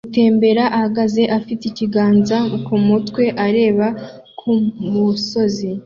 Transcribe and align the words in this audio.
gutembera 0.07 0.63
ahagaze 0.77 1.21
afite 1.37 1.63
ikiganza 1.67 2.37
ku 2.65 2.73
mutwe 2.85 3.23
areba 3.45 3.87
ku 4.39 4.51
musozi 4.91 5.69